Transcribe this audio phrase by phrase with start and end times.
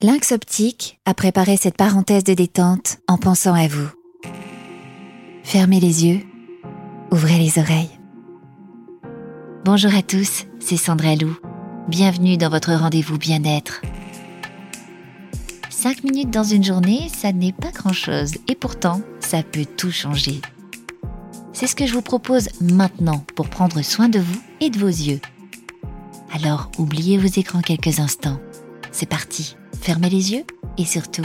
[0.00, 3.88] Lynx Optique a préparé cette parenthèse de détente en pensant à vous.
[5.42, 6.20] Fermez les yeux,
[7.10, 7.90] ouvrez les oreilles.
[9.64, 11.36] Bonjour à tous, c'est Sandra Lou.
[11.88, 13.82] Bienvenue dans votre rendez-vous bien-être.
[15.68, 20.40] 5 minutes dans une journée, ça n'est pas grand-chose et pourtant, ça peut tout changer.
[21.52, 24.86] C'est ce que je vous propose maintenant pour prendre soin de vous et de vos
[24.86, 25.20] yeux.
[26.32, 28.38] Alors, oubliez vos écrans quelques instants.
[28.98, 29.56] C'est parti.
[29.80, 30.44] Fermez les yeux
[30.76, 31.22] et surtout,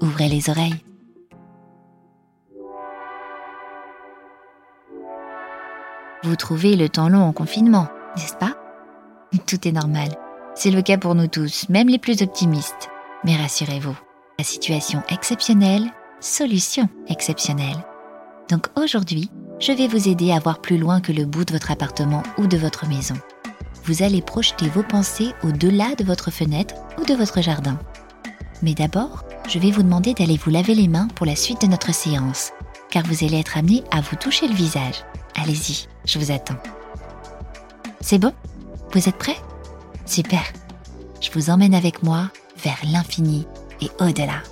[0.00, 0.80] ouvrez les oreilles.
[6.22, 8.54] Vous trouvez le temps long en confinement, n'est-ce pas?
[9.44, 10.10] Tout est normal.
[10.54, 12.90] C'est le cas pour nous tous, même les plus optimistes.
[13.24, 13.98] Mais rassurez-vous,
[14.38, 15.90] la situation exceptionnelle,
[16.20, 17.84] solution exceptionnelle.
[18.50, 21.72] Donc aujourd'hui, je vais vous aider à voir plus loin que le bout de votre
[21.72, 23.16] appartement ou de votre maison.
[23.86, 27.78] Vous allez projeter vos pensées au-delà de votre fenêtre ou de votre jardin.
[28.60, 31.68] Mais d'abord, je vais vous demander d'aller vous laver les mains pour la suite de
[31.68, 32.50] notre séance,
[32.90, 35.04] car vous allez être amené à vous toucher le visage.
[35.36, 36.58] Allez-y, je vous attends.
[38.00, 38.32] C'est bon?
[38.92, 39.38] Vous êtes prêts?
[40.04, 40.42] Super.
[41.20, 43.46] Je vous emmène avec moi vers l'infini
[43.80, 44.42] et au-delà.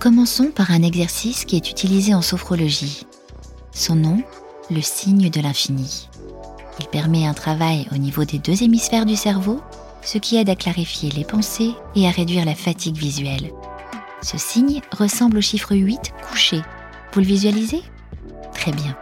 [0.00, 3.06] Commençons par un exercice qui est utilisé en sophrologie.
[3.70, 4.20] Son nom,
[4.68, 6.08] le signe de l'infini.
[6.80, 9.60] Il permet un travail au niveau des deux hémisphères du cerveau
[10.04, 13.50] ce qui aide à clarifier les pensées et à réduire la fatigue visuelle.
[14.22, 16.60] Ce signe ressemble au chiffre 8 couché.
[17.12, 17.82] Vous le visualisez?
[18.52, 18.96] Très bien.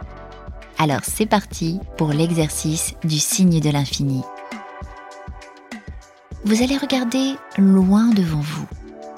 [0.77, 4.21] Alors c'est parti pour l'exercice du signe de l'infini.
[6.45, 8.67] Vous allez regarder loin devant vous.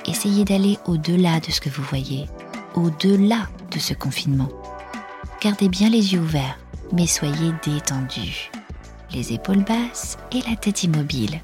[0.05, 2.27] Essayez d'aller au-delà de ce que vous voyez,
[2.75, 4.49] au-delà de ce confinement.
[5.41, 6.59] Gardez bien les yeux ouverts,
[6.91, 8.51] mais soyez détendus.
[9.11, 11.41] Les épaules basses et la tête immobile.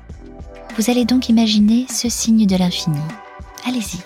[0.78, 3.00] Vous allez donc imaginer ce signe de l'infini.
[3.66, 4.00] Allez-y.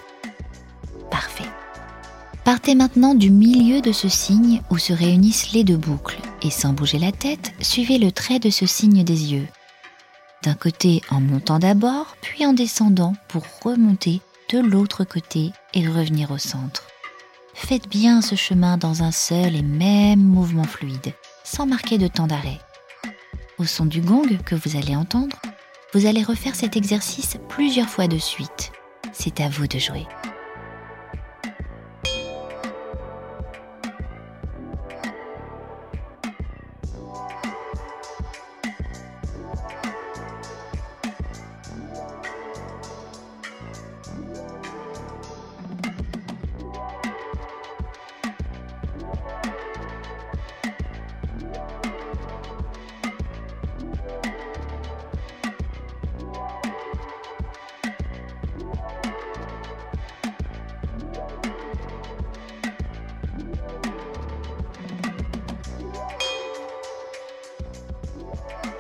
[1.10, 1.50] Parfait.
[2.44, 6.74] Partez maintenant du milieu de ce signe où se réunissent les deux boucles et sans
[6.74, 9.48] bouger la tête, suivez le trait de ce signe des yeux.
[10.44, 14.22] D'un côté en montant d'abord, puis en descendant pour remonter
[14.52, 16.88] de l'autre côté et revenir au centre.
[17.56, 22.28] Faites bien ce chemin dans un seul et même mouvement fluide, sans marquer de temps
[22.28, 22.60] d'arrêt.
[23.58, 25.38] Au son du gong que vous allez entendre,
[25.94, 28.72] vous allez refaire cet exercice plusieurs fois de suite.
[29.14, 30.06] C'est à vous de jouer.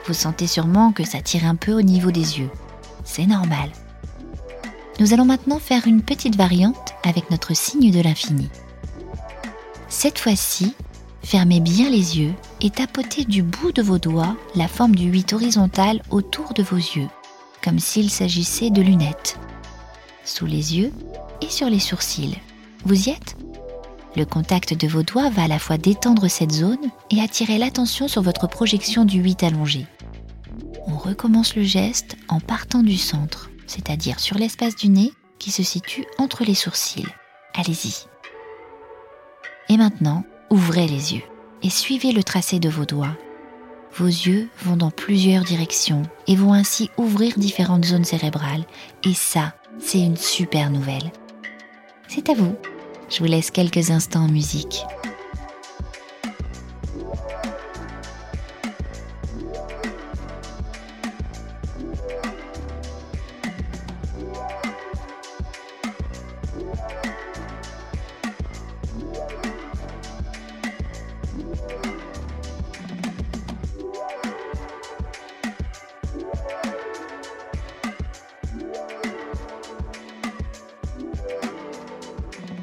[0.07, 2.51] Vous sentez sûrement que ça tire un peu au niveau des yeux.
[3.03, 3.71] C'est normal.
[4.99, 8.49] Nous allons maintenant faire une petite variante avec notre signe de l'infini.
[9.89, 10.75] Cette fois-ci,
[11.23, 15.33] fermez bien les yeux et tapotez du bout de vos doigts la forme du 8
[15.33, 17.09] horizontal autour de vos yeux,
[17.63, 19.39] comme s'il s'agissait de lunettes.
[20.23, 20.91] Sous les yeux
[21.41, 22.37] et sur les sourcils.
[22.85, 23.35] Vous y êtes?
[24.16, 28.07] Le contact de vos doigts va à la fois détendre cette zone et attirer l'attention
[28.07, 29.87] sur votre projection du 8 allongé
[30.85, 35.63] on recommence le geste en partant du centre, c'est-à-dire sur l'espace du nez qui se
[35.63, 37.07] situe entre les sourcils.
[37.53, 38.06] Allez-y.
[39.69, 41.23] Et maintenant, ouvrez les yeux
[41.63, 43.18] et suivez le tracé de vos doigts.
[43.97, 48.66] Vos yeux vont dans plusieurs directions et vont ainsi ouvrir différentes zones cérébrales.
[49.03, 51.12] Et ça, c'est une super nouvelle.
[52.07, 52.56] C'est à vous.
[53.09, 54.84] Je vous laisse quelques instants en musique.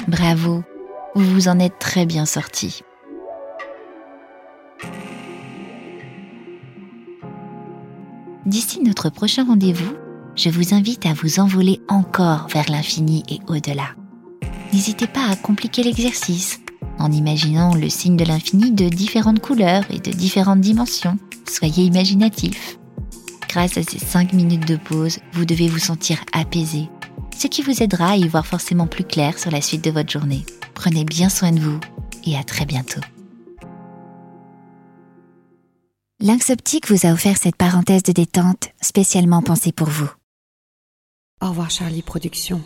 [0.08, 0.62] Bravo,
[1.14, 2.82] vous vous en êtes très bien sorti.
[8.44, 9.94] D'ici notre prochain rendez-vous,
[10.34, 13.90] je vous invite à vous envoler encore vers l'infini et au-delà.
[14.72, 16.60] N'hésitez pas à compliquer l'exercice
[16.98, 21.18] en imaginant le signe de l'infini de différentes couleurs et de différentes dimensions.
[21.48, 22.78] Soyez imaginatif
[23.52, 26.88] grâce à ces 5 minutes de pause, vous devez vous sentir apaisé,
[27.42, 30.12] ce qui vous aidera à y voir forcément plus clair sur la suite de votre
[30.12, 30.46] journée.
[30.74, 31.80] Prenez bien soin de vous
[32.24, 33.00] et à très bientôt.
[36.20, 40.08] Lynx Optique vous a offert cette parenthèse de détente spécialement pensée pour vous.
[41.40, 42.62] Au revoir Charlie Productions.